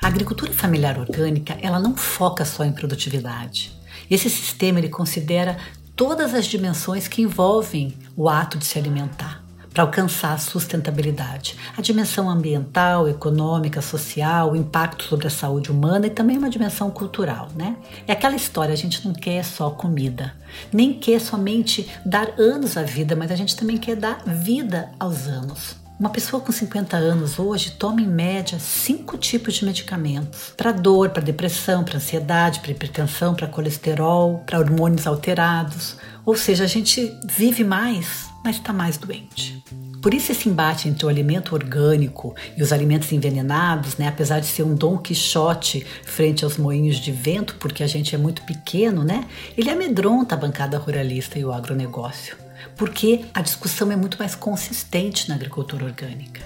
A 0.01 0.07
agricultura 0.07 0.51
familiar 0.51 0.99
orgânica, 0.99 1.57
ela 1.61 1.79
não 1.79 1.95
foca 1.95 2.43
só 2.43 2.65
em 2.65 2.73
produtividade. 2.73 3.71
Esse 4.11 4.29
sistema 4.29 4.79
ele 4.79 4.89
considera 4.89 5.57
todas 5.95 6.33
as 6.33 6.45
dimensões 6.45 7.07
que 7.07 7.21
envolvem 7.21 7.95
o 8.15 8.27
ato 8.27 8.57
de 8.57 8.65
se 8.65 8.77
alimentar 8.77 9.43
para 9.73 9.83
alcançar 9.83 10.33
a 10.33 10.37
sustentabilidade. 10.37 11.57
A 11.75 11.81
dimensão 11.81 12.29
ambiental, 12.29 13.09
econômica, 13.09 13.81
social, 13.81 14.53
o 14.53 14.55
impacto 14.55 15.03
sobre 15.03 15.27
a 15.27 15.29
saúde 15.29 15.69
humana 15.69 16.07
e 16.07 16.09
também 16.09 16.37
uma 16.37 16.49
dimensão 16.49 16.89
cultural, 16.89 17.49
né? 17.53 17.75
É 18.07 18.13
aquela 18.13 18.37
história, 18.37 18.71
a 18.71 18.77
gente 18.77 19.05
não 19.05 19.13
quer 19.13 19.43
só 19.43 19.69
comida, 19.69 20.33
nem 20.71 20.93
quer 20.93 21.19
somente 21.19 21.89
dar 22.05 22.39
anos 22.39 22.77
à 22.77 22.83
vida, 22.83 23.17
mas 23.17 23.29
a 23.31 23.35
gente 23.35 23.53
também 23.53 23.77
quer 23.77 23.97
dar 23.97 24.23
vida 24.25 24.91
aos 24.97 25.27
anos. 25.27 25.84
Uma 25.97 26.09
pessoa 26.09 26.41
com 26.41 26.51
50 26.51 26.97
anos 26.97 27.39
hoje 27.39 27.71
toma 27.71 28.01
em 28.01 28.07
média 28.07 28.59
cinco 28.59 29.17
tipos 29.17 29.53
de 29.53 29.63
medicamentos: 29.63 30.53
para 30.57 30.73
dor, 30.73 31.09
para 31.11 31.23
depressão, 31.23 31.85
para 31.85 31.95
ansiedade, 31.95 32.59
para 32.59 32.71
hipertensão, 32.71 33.33
para 33.33 33.47
colesterol, 33.47 34.43
para 34.45 34.59
hormônios 34.59 35.07
alterados. 35.07 35.95
Ou 36.25 36.35
seja, 36.35 36.65
a 36.65 36.67
gente 36.67 37.17
vive 37.23 37.63
mais, 37.63 38.25
mas 38.43 38.57
está 38.57 38.73
mais 38.73 38.97
doente. 38.97 39.63
Por 40.01 40.13
isso 40.13 40.33
esse 40.33 40.49
embate 40.49 40.89
entre 40.89 41.05
o 41.05 41.09
alimento 41.09 41.55
orgânico 41.55 42.35
e 42.57 42.61
os 42.61 42.73
alimentos 42.73 43.11
envenenados, 43.13 43.95
né, 43.97 44.07
apesar 44.07 44.39
de 44.39 44.47
ser 44.47 44.63
um 44.63 44.75
Dom 44.75 44.97
Quixote 44.97 45.85
frente 46.03 46.43
aos 46.43 46.57
moinhos 46.57 46.97
de 46.97 47.11
vento, 47.11 47.55
porque 47.55 47.81
a 47.81 47.87
gente 47.87 48.13
é 48.13 48.17
muito 48.17 48.43
pequeno, 48.43 49.03
né, 49.03 49.25
ele 49.57 49.69
amedronta 49.69 50.35
a 50.35 50.37
bancada 50.37 50.77
ruralista 50.77 51.39
e 51.39 51.45
o 51.45 51.51
agronegócio 51.51 52.44
porque 52.75 53.25
a 53.33 53.41
discussão 53.41 53.91
é 53.91 53.95
muito 53.95 54.17
mais 54.17 54.35
consistente 54.35 55.29
na 55.29 55.35
agricultura 55.35 55.85
orgânica. 55.85 56.41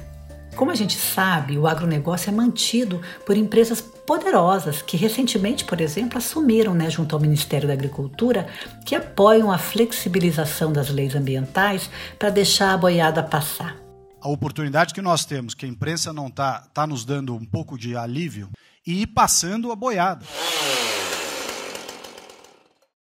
Como 0.55 0.71
a 0.71 0.75
gente 0.75 0.97
sabe, 0.97 1.57
o 1.57 1.67
agronegócio 1.67 2.29
é 2.29 2.33
mantido 2.33 3.01
por 3.25 3.37
empresas 3.37 3.79
poderosas 3.79 4.81
que 4.81 4.97
recentemente, 4.97 5.63
por 5.63 5.79
exemplo, 5.79 6.17
assumiram, 6.17 6.73
né, 6.73 6.89
junto 6.89 7.15
ao 7.15 7.21
Ministério 7.21 7.67
da 7.67 7.73
Agricultura, 7.73 8.47
que 8.85 8.93
apoiam 8.93 9.51
a 9.51 9.57
flexibilização 9.57 10.73
das 10.73 10.89
leis 10.89 11.15
ambientais 11.15 11.89
para 12.17 12.29
deixar 12.29 12.73
a 12.73 12.77
boiada 12.77 13.23
passar. 13.23 13.77
A 14.21 14.27
oportunidade 14.27 14.93
que 14.93 15.01
nós 15.01 15.23
temos, 15.23 15.53
que 15.53 15.65
a 15.65 15.69
imprensa 15.69 16.11
não 16.11 16.27
está 16.27 16.67
tá 16.73 16.85
nos 16.85 17.05
dando 17.05 17.33
um 17.33 17.45
pouco 17.45 17.77
de 17.77 17.95
alívio, 17.95 18.49
e 18.85 19.03
ir 19.03 19.07
passando 19.07 19.71
a 19.71 19.75
boiada. 19.75 20.25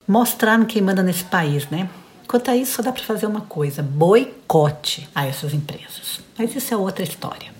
Mostrar 0.07 0.63
quem 0.65 0.81
manda 0.81 1.01
nesse 1.01 1.23
país, 1.23 1.67
né? 1.69 1.89
Quanto 2.31 2.49
a 2.49 2.55
isso, 2.55 2.75
só 2.75 2.81
dá 2.81 2.93
para 2.93 3.03
fazer 3.03 3.25
uma 3.25 3.41
coisa: 3.41 3.83
boicote 3.83 5.05
a 5.13 5.27
essas 5.27 5.53
empresas. 5.53 6.21
Mas 6.37 6.55
isso 6.55 6.73
é 6.73 6.77
outra 6.77 7.03
história. 7.03 7.51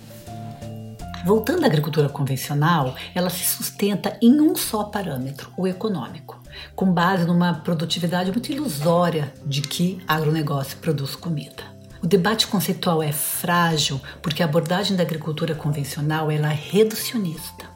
Voltando 1.26 1.64
à 1.64 1.66
agricultura 1.66 2.08
convencional, 2.08 2.96
ela 3.14 3.28
se 3.28 3.44
sustenta 3.44 4.16
em 4.22 4.40
um 4.40 4.56
só 4.56 4.84
parâmetro, 4.84 5.52
o 5.58 5.68
econômico, 5.68 6.42
com 6.74 6.90
base 6.90 7.26
numa 7.26 7.52
produtividade 7.52 8.32
muito 8.32 8.50
ilusória 8.50 9.34
de 9.44 9.60
que 9.60 10.02
agronegócio 10.08 10.78
produz 10.78 11.14
comida. 11.14 11.64
O 12.02 12.06
debate 12.06 12.46
conceitual 12.46 13.02
é 13.02 13.12
frágil 13.12 14.00
porque 14.22 14.42
a 14.42 14.46
abordagem 14.46 14.96
da 14.96 15.02
agricultura 15.02 15.54
convencional 15.54 16.30
é 16.30 16.38
reducionista. 16.48 17.71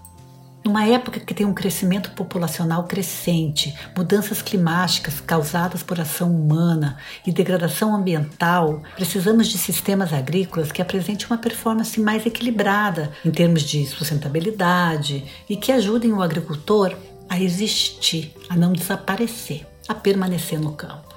Numa 0.66 0.84
época 0.84 1.20
que 1.20 1.32
tem 1.32 1.46
um 1.46 1.54
crescimento 1.54 2.10
populacional 2.10 2.82
crescente, 2.88 3.72
mudanças 3.96 4.42
climáticas 4.42 5.20
causadas 5.20 5.80
por 5.80 6.00
ação 6.00 6.28
humana 6.28 6.96
e 7.24 7.30
degradação 7.30 7.94
ambiental, 7.94 8.82
precisamos 8.96 9.46
de 9.46 9.58
sistemas 9.58 10.12
agrícolas 10.12 10.72
que 10.72 10.82
apresentem 10.82 11.24
uma 11.28 11.38
performance 11.38 12.00
mais 12.00 12.26
equilibrada 12.26 13.12
em 13.24 13.30
termos 13.30 13.62
de 13.62 13.86
sustentabilidade 13.86 15.24
e 15.48 15.54
que 15.54 15.70
ajudem 15.70 16.12
o 16.12 16.20
agricultor 16.20 16.96
a 17.28 17.40
existir, 17.40 18.34
a 18.48 18.56
não 18.56 18.72
desaparecer, 18.72 19.64
a 19.86 19.94
permanecer 19.94 20.58
no 20.58 20.72
campo. 20.72 21.14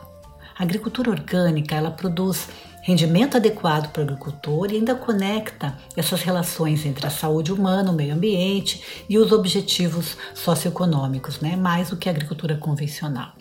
A 0.59 0.61
agricultura 0.61 1.09
orgânica, 1.09 1.73
ela 1.73 1.89
produz 1.89 2.49
rendimento 2.89 3.37
adequado 3.37 3.91
para 3.91 4.01
o 4.01 4.03
agricultor 4.03 4.71
e 4.71 4.77
ainda 4.77 4.95
conecta 4.95 5.77
essas 5.95 6.23
relações 6.23 6.87
entre 6.87 7.05
a 7.05 7.09
saúde 7.11 7.53
humana, 7.53 7.91
o 7.91 7.93
meio 7.93 8.15
ambiente 8.15 8.81
e 9.07 9.15
os 9.19 9.31
objetivos 9.31 10.17
socioeconômicos, 10.33 11.39
né? 11.39 11.55
mais 11.55 11.91
do 11.91 11.97
que 11.97 12.09
a 12.09 12.11
agricultura 12.11 12.55
convencional. 12.55 13.33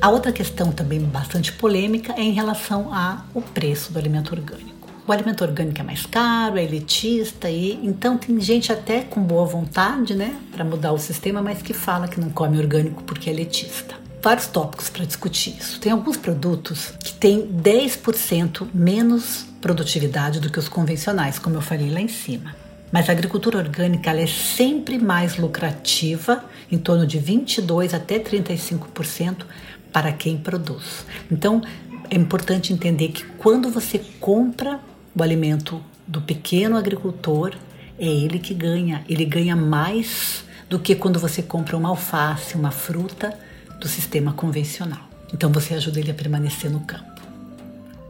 A 0.00 0.08
outra 0.08 0.32
questão 0.32 0.70
também 0.70 1.00
bastante 1.00 1.52
polêmica 1.52 2.14
é 2.16 2.22
em 2.22 2.30
relação 2.30 2.90
ao 2.94 3.42
preço 3.42 3.92
do 3.92 3.98
alimento 3.98 4.32
orgânico 4.32 4.79
o 5.10 5.12
alimento 5.12 5.42
orgânico 5.42 5.80
é 5.80 5.82
mais 5.82 6.06
caro, 6.06 6.56
é 6.56 6.62
elitista 6.62 7.50
e 7.50 7.72
então 7.82 8.16
tem 8.16 8.40
gente 8.40 8.72
até 8.72 9.00
com 9.00 9.20
boa 9.20 9.44
vontade, 9.44 10.14
né, 10.14 10.36
para 10.52 10.64
mudar 10.64 10.92
o 10.92 10.98
sistema, 10.98 11.42
mas 11.42 11.60
que 11.60 11.74
fala 11.74 12.06
que 12.06 12.20
não 12.20 12.30
come 12.30 12.56
orgânico 12.56 13.02
porque 13.02 13.28
é 13.28 13.32
elitista. 13.32 13.96
Vários 14.22 14.46
tópicos 14.46 14.88
para 14.88 15.04
discutir 15.04 15.56
isso. 15.58 15.80
Tem 15.80 15.90
alguns 15.90 16.16
produtos 16.16 16.92
que 17.02 17.12
têm 17.12 17.44
10% 17.48 18.68
menos 18.72 19.46
produtividade 19.60 20.38
do 20.38 20.48
que 20.48 20.60
os 20.60 20.68
convencionais, 20.68 21.40
como 21.40 21.56
eu 21.56 21.60
falei 21.60 21.90
lá 21.90 22.00
em 22.00 22.08
cima. 22.08 22.54
Mas 22.92 23.08
a 23.08 23.12
agricultura 23.12 23.58
orgânica 23.58 24.12
é 24.12 24.26
sempre 24.28 24.96
mais 24.96 25.36
lucrativa, 25.36 26.44
em 26.70 26.78
torno 26.78 27.04
de 27.04 27.18
22 27.18 27.94
até 27.94 28.20
35% 28.20 29.44
para 29.92 30.12
quem 30.12 30.36
produz. 30.36 31.04
Então, 31.30 31.62
é 32.08 32.16
importante 32.16 32.72
entender 32.72 33.08
que 33.08 33.24
quando 33.38 33.70
você 33.70 33.98
compra 34.20 34.78
o 35.14 35.22
alimento 35.22 35.82
do 36.06 36.20
pequeno 36.20 36.76
agricultor, 36.76 37.54
é 37.98 38.06
ele 38.06 38.38
que 38.38 38.54
ganha. 38.54 39.04
Ele 39.08 39.24
ganha 39.24 39.54
mais 39.54 40.44
do 40.68 40.78
que 40.78 40.94
quando 40.94 41.18
você 41.18 41.42
compra 41.42 41.76
uma 41.76 41.88
alface, 41.88 42.54
uma 42.54 42.70
fruta 42.70 43.36
do 43.80 43.88
sistema 43.88 44.32
convencional. 44.32 45.08
Então 45.32 45.50
você 45.50 45.74
ajuda 45.74 46.00
ele 46.00 46.10
a 46.10 46.14
permanecer 46.14 46.70
no 46.70 46.80
campo. 46.80 47.20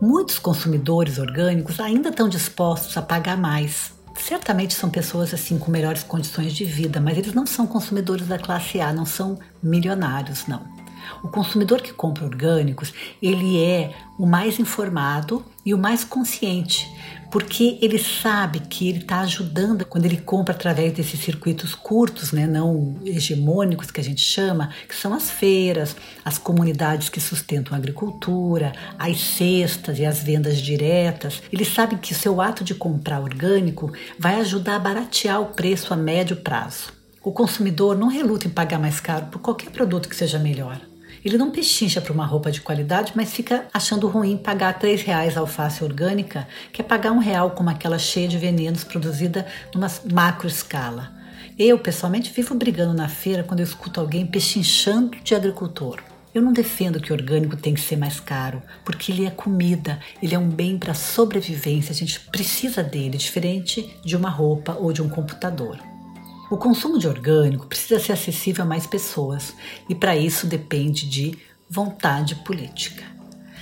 Muitos 0.01 0.39
consumidores 0.39 1.19
orgânicos 1.19 1.79
ainda 1.79 2.09
estão 2.09 2.29
dispostos 2.29 2.97
a 2.97 3.03
pagar 3.03 3.37
mais. 3.37 3.93
Certamente 4.17 4.75
são 4.75 4.91
pessoas 4.91 5.33
assim 5.35 5.59
com 5.59 5.71
melhores 5.71 6.03
condições 6.03 6.55
de 6.55 6.65
vida, 6.65 7.01
mas 7.01 7.19
eles 7.19 7.35
não 7.35 7.47
são 7.47 7.67
consumidores 7.67 8.27
da 8.27 8.39
classe 8.39 8.81
A, 8.81 8.93
não 8.93 9.05
são 9.05 9.39
milionários, 9.63 10.47
não. 10.47 10.63
O 11.23 11.29
consumidor 11.29 11.81
que 11.81 11.93
compra 11.93 12.25
orgânicos, 12.25 12.93
ele 13.23 13.63
é 13.63 13.93
o 14.19 14.27
mais 14.27 14.59
informado 14.59 15.45
e 15.65 15.73
o 15.73 15.79
mais 15.79 16.05
consciente, 16.05 16.87
porque 17.31 17.79
ele 17.81 17.99
sabe 17.99 18.61
que 18.61 18.89
ele 18.89 18.99
está 18.99 19.21
ajudando 19.21 19.85
quando 19.85 20.05
ele 20.05 20.19
compra 20.19 20.55
através 20.55 20.93
desses 20.93 21.21
circuitos 21.21 21.75
curtos, 21.75 22.33
né, 22.33 22.47
não 22.47 22.97
hegemônicos 23.05 23.91
que 23.91 24.01
a 24.01 24.05
gente 24.05 24.21
chama, 24.21 24.71
que 24.89 24.95
são 24.95 25.15
as 25.15 25.31
feiras, 25.31 25.97
as 26.25 26.39
comunidades 26.39 27.09
que 27.09 27.21
sustentam 27.21 27.75
a 27.75 27.79
agricultura, 27.79 28.73
as 28.99 29.19
cestas 29.21 29.99
e 29.99 30.05
as 30.05 30.23
vendas 30.23 30.59
diretas. 30.59 31.43
Ele 31.53 31.65
sabe 31.65 31.97
que 31.97 32.13
o 32.13 32.17
seu 32.17 32.41
ato 32.41 32.65
de 32.65 32.75
comprar 32.75 33.21
orgânico 33.21 33.93
vai 34.19 34.41
ajudar 34.41 34.77
a 34.77 34.81
baratear 34.81 35.41
o 35.41 35.47
preço 35.47 35.95
a 35.95 35.97
médio 35.97 36.37
prazo. 36.37 36.93
O 37.23 37.33
consumidor 37.33 37.97
não 37.97 38.09
reluta 38.09 38.47
em 38.47 38.51
pagar 38.51 38.79
mais 38.79 38.99
caro 38.99 39.27
por 39.27 39.41
qualquer 39.41 39.71
produto 39.71 40.09
que 40.09 40.17
seja 40.17 40.39
melhor. 40.39 40.90
Ele 41.25 41.37
não 41.37 41.51
pechincha 41.51 42.01
para 42.01 42.13
uma 42.13 42.25
roupa 42.25 42.51
de 42.51 42.61
qualidade, 42.61 43.13
mas 43.15 43.33
fica 43.33 43.67
achando 43.73 44.09
ruim 44.09 44.39
pagar 44.39 44.79
três 44.79 45.03
reais 45.03 45.37
alface 45.37 45.85
orgânica, 45.85 46.49
que 46.73 46.81
é 46.81 46.85
pagar 46.85 47.13
um 47.13 47.19
real 47.19 47.51
como 47.51 47.69
aquela 47.69 47.99
cheia 47.99 48.27
de 48.27 48.39
venenos 48.39 48.85
produzida 48.85 49.47
numa 49.75 49.89
macro 50.11 50.49
escala. 50.49 51.13
Eu, 51.59 51.79
pessoalmente, 51.79 52.33
vivo 52.33 52.55
brigando 52.55 52.95
na 52.95 53.07
feira 53.07 53.45
quando 53.45 53.61
eu 53.61 53.65
escuto 53.65 54.01
alguém 54.01 54.27
pechinchando 54.27 55.19
de 55.23 55.35
agricultor. 55.35 56.01
Eu 56.35 56.41
não 56.41 56.53
defendo 56.53 57.01
que 57.01 57.13
o 57.13 57.15
orgânico 57.17 57.57
tem 57.57 57.75
que 57.75 57.81
ser 57.81 57.97
mais 57.97 58.19
caro, 58.19 58.63
porque 58.85 59.13
ele 59.13 59.27
é 59.27 59.31
comida, 59.31 59.99
ele 60.23 60.35
é 60.35 60.39
um 60.39 60.49
bem 60.49 60.79
para 60.79 60.95
sobrevivência, 60.95 61.93
a 61.93 61.95
gente 61.95 62.21
precisa 62.21 62.83
dele, 62.83 63.19
diferente 63.19 63.99
de 64.03 64.17
uma 64.17 64.31
roupa 64.31 64.73
ou 64.73 64.93
de 64.93 65.03
um 65.03 65.09
computador. 65.09 65.90
O 66.51 66.57
consumo 66.57 66.99
de 66.99 67.07
orgânico 67.07 67.69
precisa 67.69 68.01
ser 68.01 68.11
acessível 68.11 68.65
a 68.65 68.67
mais 68.67 68.85
pessoas 68.85 69.55
e, 69.89 69.95
para 69.95 70.17
isso, 70.17 70.49
depende 70.49 71.09
de 71.09 71.39
vontade 71.69 72.35
política. 72.35 73.05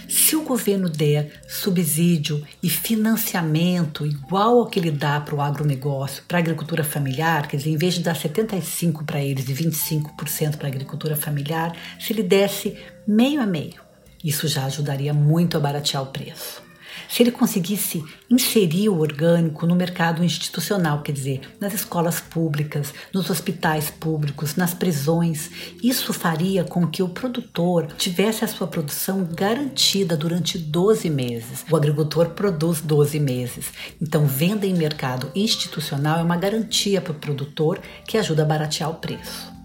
Se 0.08 0.34
o 0.34 0.42
governo 0.42 0.88
der 0.88 1.42
subsídio 1.46 2.42
e 2.62 2.70
financiamento 2.70 4.06
igual 4.06 4.60
ao 4.60 4.66
que 4.66 4.78
ele 4.78 4.90
dá 4.90 5.20
para 5.20 5.34
o 5.34 5.42
agronegócio, 5.42 6.22
para 6.26 6.38
a 6.38 6.40
agricultura 6.40 6.82
familiar, 6.82 7.46
quer 7.46 7.58
dizer, 7.58 7.68
em 7.68 7.76
vez 7.76 7.92
de 7.92 8.00
dar 8.00 8.16
75% 8.16 9.04
para 9.04 9.20
eles 9.20 9.46
e 9.50 9.52
25% 9.52 10.56
para 10.56 10.66
a 10.66 10.70
agricultura 10.70 11.14
familiar, 11.14 11.76
se 12.00 12.14
ele 12.14 12.22
desse 12.22 12.74
meio 13.06 13.42
a 13.42 13.46
meio, 13.46 13.82
isso 14.24 14.48
já 14.48 14.64
ajudaria 14.64 15.12
muito 15.12 15.58
a 15.58 15.60
baratear 15.60 16.02
o 16.02 16.06
preço. 16.06 16.67
Se 17.08 17.22
ele 17.22 17.30
conseguisse 17.30 18.04
inserir 18.30 18.88
o 18.88 18.98
orgânico 18.98 19.66
no 19.66 19.74
mercado 19.74 20.24
institucional, 20.24 21.02
quer 21.02 21.12
dizer, 21.12 21.40
nas 21.60 21.74
escolas 21.74 22.20
públicas, 22.20 22.92
nos 23.12 23.30
hospitais 23.30 23.90
públicos, 23.90 24.56
nas 24.56 24.74
prisões, 24.74 25.50
isso 25.82 26.12
faria 26.12 26.64
com 26.64 26.86
que 26.86 27.02
o 27.02 27.08
produtor 27.08 27.86
tivesse 27.96 28.44
a 28.44 28.48
sua 28.48 28.66
produção 28.66 29.24
garantida 29.24 30.16
durante 30.16 30.58
12 30.58 31.08
meses. 31.10 31.64
O 31.70 31.76
agricultor 31.76 32.30
produz 32.30 32.80
12 32.80 33.20
meses. 33.20 33.66
Então, 34.00 34.26
venda 34.26 34.66
em 34.66 34.74
mercado 34.74 35.30
institucional 35.34 36.18
é 36.20 36.22
uma 36.22 36.36
garantia 36.36 37.00
para 37.00 37.12
o 37.12 37.16
produtor 37.16 37.80
que 38.06 38.16
ajuda 38.16 38.42
a 38.42 38.46
baratear 38.46 38.90
o 38.90 38.94
preço. 38.94 39.57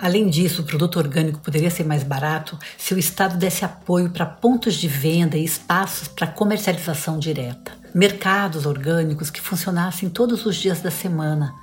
Além 0.00 0.28
disso, 0.28 0.62
o 0.62 0.64
produto 0.64 0.98
orgânico 0.98 1.40
poderia 1.40 1.70
ser 1.70 1.84
mais 1.84 2.02
barato 2.02 2.58
se 2.76 2.92
o 2.94 2.98
Estado 2.98 3.36
desse 3.36 3.64
apoio 3.64 4.10
para 4.10 4.26
pontos 4.26 4.74
de 4.74 4.88
venda 4.88 5.36
e 5.36 5.44
espaços 5.44 6.08
para 6.08 6.26
comercialização 6.26 7.18
direta, 7.18 7.72
mercados 7.94 8.66
orgânicos 8.66 9.30
que 9.30 9.40
funcionassem 9.40 10.10
todos 10.10 10.44
os 10.44 10.56
dias 10.56 10.80
da 10.80 10.90
semana. 10.90 11.54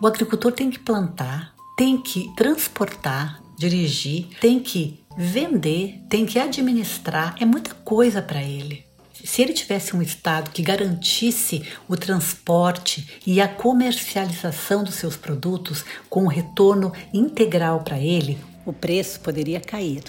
O 0.00 0.06
agricultor 0.06 0.52
tem 0.52 0.70
que 0.70 0.78
plantar, 0.78 1.52
tem 1.76 2.00
que 2.00 2.32
transportar, 2.36 3.40
dirigir, 3.58 4.28
tem 4.40 4.60
que 4.60 5.04
vender, 5.16 6.00
tem 6.08 6.26
que 6.26 6.38
administrar, 6.38 7.36
é 7.40 7.44
muita 7.44 7.74
coisa 7.74 8.20
para 8.20 8.42
ele. 8.42 8.84
Se 9.24 9.40
ele 9.40 9.54
tivesse 9.54 9.96
um 9.96 10.02
Estado 10.02 10.50
que 10.50 10.62
garantisse 10.62 11.66
o 11.88 11.96
transporte 11.96 13.08
e 13.26 13.40
a 13.40 13.48
comercialização 13.48 14.84
dos 14.84 14.96
seus 14.96 15.16
produtos 15.16 15.82
com 16.10 16.24
um 16.24 16.28
retorno 16.28 16.92
integral 17.12 17.80
para 17.80 17.98
ele, 17.98 18.38
o 18.66 18.72
preço 18.72 19.20
poderia 19.20 19.60
cair. 19.60 20.04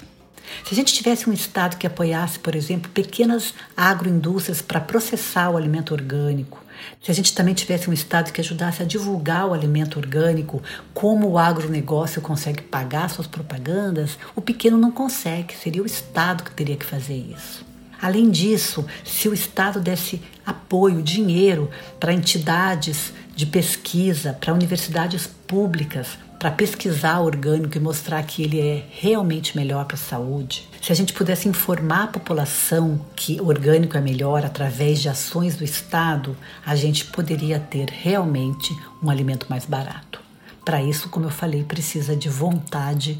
Se 0.66 0.74
a 0.74 0.76
gente 0.76 0.92
tivesse 0.92 1.30
um 1.30 1.32
Estado 1.32 1.78
que 1.78 1.86
apoiasse, 1.86 2.38
por 2.38 2.54
exemplo, 2.54 2.90
pequenas 2.90 3.54
agroindústrias 3.74 4.60
para 4.60 4.80
processar 4.80 5.48
o 5.48 5.56
alimento 5.56 5.94
orgânico, 5.94 6.62
se 7.02 7.10
a 7.10 7.14
gente 7.14 7.34
também 7.34 7.54
tivesse 7.54 7.88
um 7.88 7.94
Estado 7.94 8.30
que 8.30 8.40
ajudasse 8.42 8.82
a 8.82 8.86
divulgar 8.86 9.48
o 9.48 9.54
alimento 9.54 9.98
orgânico, 9.98 10.62
como 10.92 11.30
o 11.30 11.38
agronegócio 11.38 12.20
consegue 12.20 12.62
pagar 12.62 13.08
suas 13.08 13.26
propagandas, 13.26 14.18
o 14.36 14.42
pequeno 14.42 14.76
não 14.76 14.92
consegue, 14.92 15.54
seria 15.56 15.82
o 15.82 15.86
Estado 15.86 16.44
que 16.44 16.50
teria 16.50 16.76
que 16.76 16.84
fazer 16.84 17.16
isso. 17.16 17.64
Além 18.00 18.30
disso, 18.30 18.84
se 19.04 19.28
o 19.28 19.34
Estado 19.34 19.80
desse 19.80 20.20
apoio, 20.44 21.02
dinheiro 21.02 21.70
para 21.98 22.12
entidades 22.12 23.12
de 23.34 23.46
pesquisa, 23.46 24.32
para 24.32 24.52
universidades 24.52 25.26
públicas, 25.26 26.18
para 26.38 26.50
pesquisar 26.50 27.20
orgânico 27.20 27.76
e 27.76 27.80
mostrar 27.80 28.22
que 28.22 28.42
ele 28.42 28.60
é 28.60 28.84
realmente 28.90 29.56
melhor 29.56 29.84
para 29.86 29.96
a 29.96 29.98
saúde, 29.98 30.68
se 30.80 30.92
a 30.92 30.94
gente 30.94 31.12
pudesse 31.12 31.48
informar 31.48 32.04
a 32.04 32.08
população 32.08 33.00
que 33.16 33.40
orgânico 33.40 33.96
é 33.96 34.00
melhor 34.00 34.44
através 34.44 35.00
de 35.00 35.08
ações 35.08 35.56
do 35.56 35.64
Estado, 35.64 36.36
a 36.64 36.76
gente 36.76 37.06
poderia 37.06 37.58
ter 37.58 37.88
realmente 37.90 38.76
um 39.02 39.10
alimento 39.10 39.46
mais 39.48 39.64
barato. 39.64 40.20
Para 40.64 40.82
isso, 40.82 41.08
como 41.08 41.26
eu 41.26 41.30
falei, 41.30 41.62
precisa 41.62 42.16
de 42.16 42.28
vontade 42.28 43.18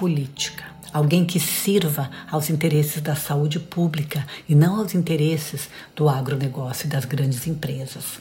política 0.00 0.64
alguém 0.92 1.24
que 1.24 1.38
sirva 1.38 2.10
aos 2.30 2.50
interesses 2.50 3.00
da 3.00 3.14
saúde 3.14 3.60
pública 3.60 4.26
e 4.48 4.54
não 4.54 4.76
aos 4.76 4.94
interesses 4.94 5.68
do 5.94 6.08
agronegócio 6.08 6.86
e 6.86 6.88
das 6.88 7.04
grandes 7.04 7.46
empresas. 7.46 8.18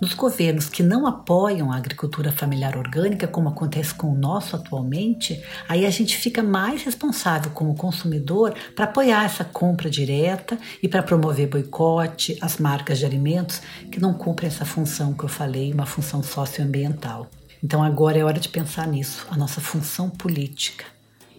Nos 0.00 0.14
governos 0.14 0.70
que 0.70 0.82
não 0.82 1.06
apoiam 1.06 1.70
a 1.70 1.76
agricultura 1.76 2.32
familiar 2.32 2.74
orgânica, 2.74 3.28
como 3.28 3.50
acontece 3.50 3.92
com 3.92 4.10
o 4.10 4.16
nosso 4.16 4.56
atualmente, 4.56 5.44
aí 5.68 5.84
a 5.84 5.90
gente 5.90 6.16
fica 6.16 6.42
mais 6.42 6.82
responsável 6.82 7.50
como 7.50 7.76
consumidor 7.76 8.54
para 8.74 8.86
apoiar 8.86 9.26
essa 9.26 9.44
compra 9.44 9.90
direta 9.90 10.58
e 10.82 10.88
para 10.88 11.02
promover 11.02 11.48
boicote 11.48 12.38
às 12.40 12.56
marcas 12.56 12.98
de 12.98 13.04
alimentos 13.04 13.60
que 13.92 14.00
não 14.00 14.14
cumprem 14.14 14.48
essa 14.48 14.64
função 14.64 15.12
que 15.12 15.24
eu 15.24 15.28
falei, 15.28 15.70
uma 15.70 15.84
função 15.84 16.22
socioambiental. 16.22 17.28
Então 17.62 17.82
agora 17.82 18.18
é 18.18 18.24
hora 18.24 18.40
de 18.40 18.48
pensar 18.48 18.86
nisso, 18.86 19.26
a 19.30 19.36
nossa 19.36 19.60
função 19.60 20.08
política. 20.08 20.84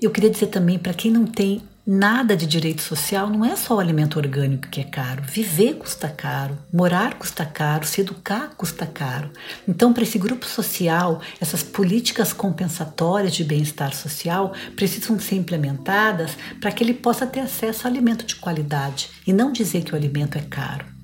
Eu 0.01 0.11
queria 0.11 0.29
dizer 0.29 0.47
também 0.47 0.79
para 0.79 0.93
quem 0.93 1.11
não 1.11 1.25
tem 1.25 1.61
nada 1.85 2.35
de 2.35 2.45
direito 2.45 2.81
social, 2.81 3.29
não 3.29 3.43
é 3.43 3.55
só 3.55 3.75
o 3.75 3.79
alimento 3.79 4.17
orgânico 4.17 4.67
que 4.69 4.81
é 4.81 4.83
caro. 4.83 5.23
Viver 5.23 5.75
custa 5.75 6.07
caro, 6.07 6.57
morar 6.71 7.15
custa 7.15 7.45
caro, 7.45 7.85
se 7.85 8.01
educar 8.01 8.51
custa 8.55 8.85
caro. 8.85 9.31
Então, 9.67 9.91
para 9.91 10.03
esse 10.03 10.17
grupo 10.17 10.45
social, 10.45 11.21
essas 11.39 11.63
políticas 11.63 12.33
compensatórias 12.33 13.33
de 13.33 13.43
bem-estar 13.43 13.93
social 13.93 14.53
precisam 14.75 15.19
ser 15.19 15.35
implementadas 15.35 16.37
para 16.59 16.71
que 16.71 16.83
ele 16.83 16.93
possa 16.93 17.25
ter 17.25 17.41
acesso 17.41 17.87
a 17.87 17.89
alimento 17.89 18.25
de 18.25 18.35
qualidade 18.35 19.09
e 19.25 19.33
não 19.33 19.51
dizer 19.51 19.83
que 19.83 19.93
o 19.93 19.95
alimento 19.95 20.37
é 20.37 20.41
caro. 20.41 21.00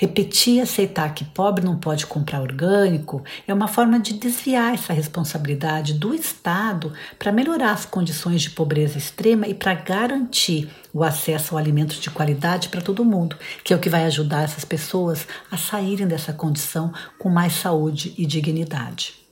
Repetir 0.00 0.62
aceitar 0.62 1.12
que 1.12 1.26
pobre 1.26 1.62
não 1.62 1.76
pode 1.76 2.06
comprar 2.06 2.40
orgânico 2.40 3.22
é 3.46 3.52
uma 3.52 3.68
forma 3.68 4.00
de 4.00 4.14
desviar 4.14 4.72
essa 4.72 4.94
responsabilidade 4.94 5.92
do 5.92 6.14
Estado 6.14 6.94
para 7.18 7.30
melhorar 7.30 7.72
as 7.72 7.84
condições 7.84 8.40
de 8.40 8.48
pobreza 8.48 8.96
extrema 8.96 9.46
e 9.46 9.52
para 9.52 9.74
garantir 9.74 10.70
o 10.90 11.04
acesso 11.04 11.54
ao 11.54 11.58
alimentos 11.58 12.00
de 12.00 12.08
qualidade 12.08 12.70
para 12.70 12.80
todo 12.80 13.04
mundo, 13.04 13.36
que 13.62 13.74
é 13.74 13.76
o 13.76 13.78
que 13.78 13.90
vai 13.90 14.04
ajudar 14.04 14.44
essas 14.44 14.64
pessoas 14.64 15.28
a 15.50 15.58
saírem 15.58 16.08
dessa 16.08 16.32
condição 16.32 16.90
com 17.18 17.28
mais 17.28 17.52
saúde 17.52 18.14
e 18.16 18.24
dignidade. 18.24 19.29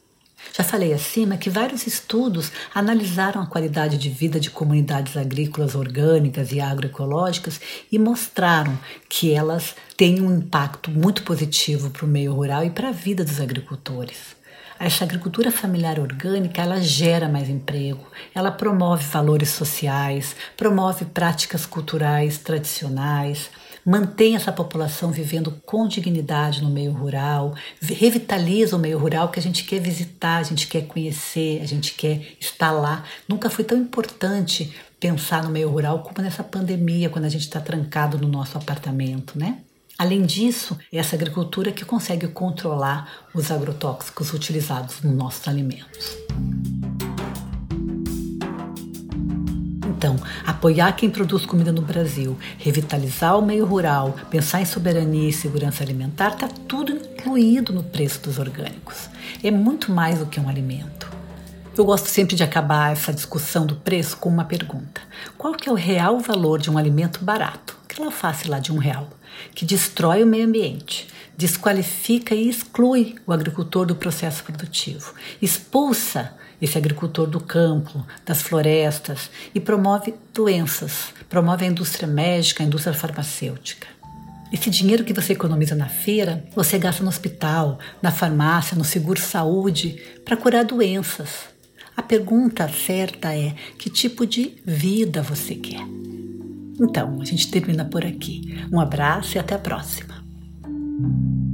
Já 0.53 0.65
falei 0.65 0.93
acima 0.93 1.37
que 1.37 1.51
vários 1.51 1.87
estudos 1.87 2.51
analisaram 2.75 3.43
a 3.43 3.47
qualidade 3.47 3.99
de 3.99 4.09
vida 4.09 4.41
de 4.41 4.51
comunidades 4.51 5.17
agrícolas 5.17 5.75
orgânicas 5.75 6.53
e 6.53 6.61
agroecológicas 6.61 7.61
e 7.91 7.99
mostraram 7.99 8.79
que 9.09 9.33
elas 9.33 9.75
têm 9.97 10.21
um 10.21 10.39
impacto 10.39 10.91
muito 10.91 11.23
positivo 11.23 11.91
para 11.91 12.05
o 12.05 12.09
meio 12.09 12.35
rural 12.35 12.65
e 12.65 12.71
para 12.71 12.89
a 12.89 12.93
vida 12.93 13.25
dos 13.25 13.41
agricultores. 13.41 14.37
Essa 14.81 15.05
agricultura 15.05 15.51
familiar 15.51 15.99
orgânica, 15.99 16.63
ela 16.63 16.81
gera 16.81 17.29
mais 17.29 17.49
emprego, 17.49 18.07
ela 18.33 18.53
promove 18.53 19.05
valores 19.05 19.49
sociais, 19.49 20.37
promove 20.57 21.05
práticas 21.05 21.67
culturais 21.67 22.39
tradicionais, 22.39 23.51
mantém 23.89 24.37
essa 24.37 24.53
população 24.53 25.11
vivendo 25.11 25.51
com 25.65 25.89
dignidade 25.89 26.63
no 26.63 26.69
meio 26.69 26.93
rural, 26.93 27.55
revitaliza 27.81 28.77
o 28.77 28.79
meio 28.79 28.99
rural 28.99 29.31
que 29.31 29.41
a 29.41 29.43
gente 29.43 29.65
quer 29.65 29.81
visitar, 29.81 30.37
a 30.37 30.43
gente 30.43 30.67
quer 30.67 30.83
conhecer, 30.83 31.63
a 31.63 31.67
gente 31.67 31.95
quer 31.95 32.21
estar 32.39 32.71
lá. 32.71 33.03
Nunca 33.27 33.49
foi 33.49 33.65
tão 33.65 33.79
importante 33.79 34.75
pensar 35.01 35.43
no 35.43 35.49
meio 35.49 35.71
rural 35.71 36.03
como 36.03 36.21
nessa 36.21 36.45
pandemia, 36.45 37.09
quando 37.09 37.25
a 37.25 37.31
gente 37.31 37.43
está 37.43 37.61
trancado 37.61 38.19
no 38.19 38.29
nosso 38.29 38.59
apartamento, 38.59 39.39
né? 39.39 39.61
Além 39.97 40.23
disso, 40.23 40.79
é 40.93 40.99
essa 40.99 41.17
agricultura 41.17 41.73
que 41.73 41.85
consegue 41.85 42.29
controlar 42.29 43.11
os 43.35 43.51
agrotóxicos 43.51 44.35
utilizados 44.35 45.01
nos 45.01 45.15
nossos 45.15 45.49
alimentos. 45.49 46.15
Então, 49.99 50.15
apoiar 50.47 50.93
quem 50.93 51.11
produz 51.11 51.45
comida 51.45 51.73
no 51.73 51.83
Brasil, 51.83 52.39
revitalizar 52.57 53.37
o 53.37 53.45
meio 53.45 53.67
rural, 53.67 54.15
pensar 54.31 54.61
em 54.61 54.65
soberania 54.65 55.29
e 55.29 55.33
segurança 55.33 55.83
alimentar, 55.83 56.35
está 56.35 56.47
tudo 56.47 56.93
incluído 56.93 57.73
no 57.73 57.83
preço 57.83 58.21
dos 58.23 58.39
orgânicos. 58.39 59.11
É 59.43 59.51
muito 59.51 59.91
mais 59.91 60.21
do 60.21 60.27
que 60.27 60.39
um 60.39 60.49
alimento. 60.49 61.11
Eu 61.77 61.85
gosto 61.85 62.07
sempre 62.07 62.37
de 62.37 62.45
acabar 62.45 62.93
essa 62.93 63.13
discussão 63.13 63.67
do 63.67 63.75
preço 63.75 64.17
com 64.19 64.29
uma 64.29 64.45
pergunta: 64.45 65.01
qual 65.37 65.53
que 65.55 65.69
é 65.69 65.73
o 65.73 65.75
real 65.75 66.21
valor 66.21 66.61
de 66.61 66.71
um 66.71 66.79
alimento 66.79 67.25
barato? 67.25 67.77
Aquela 67.83 68.13
face 68.13 68.47
lá 68.47 68.61
de 68.61 68.73
um 68.73 68.79
real, 68.79 69.09
que 69.53 69.65
destrói 69.65 70.23
o 70.23 70.27
meio 70.29 70.47
ambiente, 70.47 71.09
desqualifica 71.39 72.35
e 72.35 72.49
exclui 72.49 73.15
o 73.25 73.33
agricultor 73.33 73.87
do 73.87 73.95
processo 73.95 74.43
produtivo, 74.43 75.15
expulsa 75.41 76.35
esse 76.61 76.77
agricultor 76.77 77.29
do 77.29 77.39
campo, 77.39 78.05
das 78.27 78.43
florestas 78.43 79.31
e 79.55 79.61
promove 79.61 80.17
doenças, 80.35 81.15
promove 81.29 81.65
a 81.65 81.69
indústria 81.69 82.09
médica, 82.09 82.65
a 82.65 82.67
indústria 82.67 82.93
farmacêutica. 82.93 83.87
Esse 84.53 84.69
dinheiro 84.69 85.05
que 85.05 85.13
você 85.13 85.35
economiza 85.35 85.77
na 85.77 85.89
feira, 85.89 86.45
você 86.57 86.77
gasta 86.77 87.05
no 87.05 87.09
hospital, 87.09 87.79
na 88.03 88.11
farmácia, 88.11 88.77
no 88.77 88.83
seguro-saúde 88.83 90.03
para 90.25 90.37
curar 90.37 90.65
doenças. 90.65 91.29
A 91.97 92.03
pergunta 92.03 92.69
certa 92.69 93.33
é: 93.33 93.55
que 93.79 93.89
tipo 93.89 94.27
de 94.27 94.57
vida 94.65 95.23
você 95.23 95.55
quer? 95.55 95.87
Então, 96.81 97.21
a 97.21 97.25
gente 97.25 97.49
termina 97.49 97.85
por 97.85 98.05
aqui. 98.05 98.59
Um 98.73 98.81
abraço 98.81 99.37
e 99.37 99.39
até 99.39 99.55
a 99.55 99.59
próxima. 99.59 100.08
Thank 101.01 101.13
you. 101.13 101.48